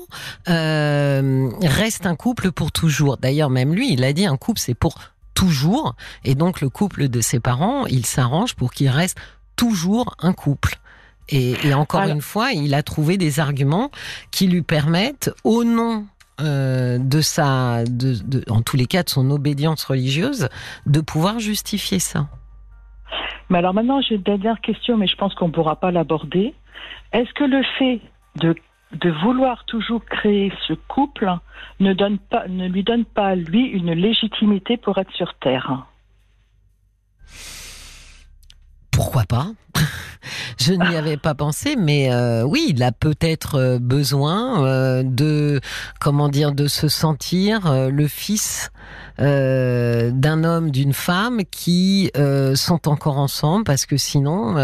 [0.49, 3.19] euh, restent un couple pour toujours.
[3.19, 4.95] D'ailleurs, même lui, il a dit un couple, c'est pour
[5.35, 5.95] toujours.
[6.25, 9.19] Et donc, le couple de ses parents, il s'arrange pour qu'il reste
[9.57, 10.79] toujours un couple.
[11.29, 13.91] Et, encore une fois, il a trouvé des arguments
[14.31, 16.07] qui lui permettent, au nom
[16.40, 20.49] euh, de sa, de, en tous les cas, de son obédience religieuse,
[20.87, 22.29] de pouvoir justifier ça.
[23.51, 26.55] Mais alors maintenant, j'ai une dernière question, mais je pense qu'on ne pourra pas l'aborder.
[27.12, 28.01] Est-ce que le fait
[28.37, 28.55] de,
[28.92, 31.31] de vouloir toujours créer ce couple
[31.81, 35.87] ne, donne pas, ne lui donne pas, lui, une légitimité pour être sur Terre?
[38.93, 39.49] Pourquoi pas?
[40.61, 45.61] Je n'y avais pas pensé, mais euh, oui, il a peut-être euh, besoin euh, de,
[45.99, 48.71] comment dire, de se sentir le fils
[49.19, 52.11] d'un homme, d'une femme qui
[52.55, 54.55] sont encore ensemble, parce que sinon,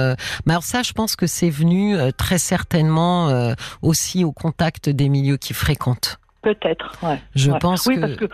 [0.46, 5.36] mais alors ça, je pense que c'est venu très certainement aussi au contact des milieux
[5.36, 6.18] qu'il fréquente.
[6.40, 7.20] Peut-être, ouais.
[7.34, 8.26] Je pense oui, parce que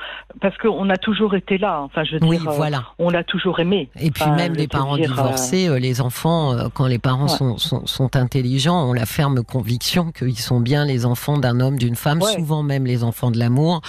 [0.43, 1.81] parce qu'on a toujours été là.
[1.81, 2.85] Enfin, je veux oui, dire, voilà.
[2.99, 3.89] on l'a toujours aimé.
[3.99, 7.87] Et puis même les parents divorcés, euh, les enfants, euh, quand les parents sont, sont,
[7.87, 12.21] sont, intelligents, ont la ferme conviction qu'ils sont bien les enfants d'un homme, d'une femme,
[12.21, 13.81] souvent même les enfants de l'amour.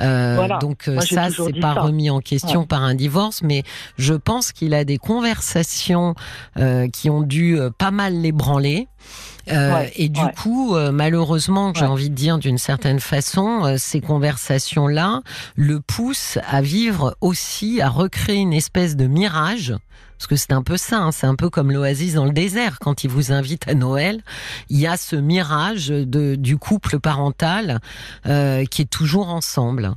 [0.00, 3.62] Euh, Donc euh, ça, c'est pas remis en question par un divorce, mais
[3.96, 6.14] je pense qu'il a des conversations
[6.92, 8.88] qui ont dû pas mal l'ébranler.
[9.50, 14.00] Euh, et du coup, euh, malheureusement, j'ai envie de dire d'une certaine façon, euh, ces
[14.00, 15.22] conversations-là
[15.56, 19.74] le poussent à vivre aussi, à recréer une espèce de mirage.
[20.18, 22.78] Parce que c'est un peu ça, hein, c'est un peu comme l'oasis dans le désert.
[22.78, 24.22] Quand il vous invite à Noël,
[24.68, 27.80] il y a ce mirage de, du couple parental
[28.24, 29.96] qui est toujours ensemble.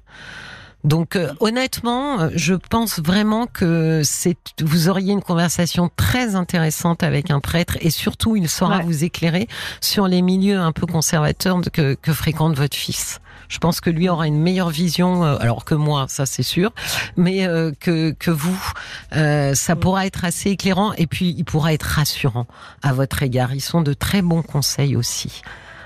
[0.85, 7.01] Donc euh, honnêtement, euh, je pense vraiment que c'est vous auriez une conversation très intéressante
[7.01, 9.47] avec un prêtre et surtout il saura vous éclairer
[9.81, 13.19] sur les milieux un peu conservateurs que, que fréquente votre fils.
[13.47, 16.71] Je pense que lui aura une meilleure vision, euh, alors que moi, ça c'est sûr,
[17.17, 17.47] mais
[17.79, 18.71] que, que vous,
[19.11, 22.45] ça pourra être assez éclairant et puis il pourra être rassurant
[22.83, 23.53] à votre égard.
[23.53, 25.41] Ils sont de très bons conseils aussi.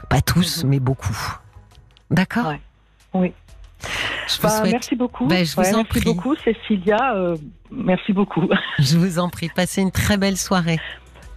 [0.09, 0.69] Pas tous, mhm.
[0.69, 1.38] mais beaucoup.
[2.12, 2.53] D'accord?
[3.13, 3.33] Oui.
[4.44, 5.26] Bah, merci beaucoup.
[5.28, 7.15] Ben, je vous en merci beaucoup, Cécilia.
[7.15, 7.38] Euh,
[7.72, 8.48] merci beaucoup.
[8.80, 9.50] Je vous en prie.
[9.50, 10.80] Passez une très belle soirée.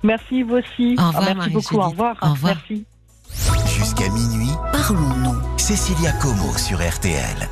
[0.03, 0.97] Merci, vous aussi.
[0.99, 1.77] Au revoir, merci beaucoup.
[1.77, 2.17] Au revoir.
[2.23, 2.57] Au revoir.
[2.57, 2.85] Merci.
[3.67, 5.59] Jusqu'à minuit, parlons-nous.
[5.59, 7.49] Cécilia Como sur RTL.